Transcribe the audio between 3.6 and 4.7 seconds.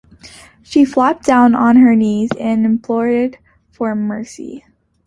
for mercy.